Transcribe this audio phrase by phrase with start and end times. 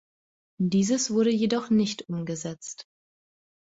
[0.59, 2.87] Dieses wurde jedoch nicht umgesetzt.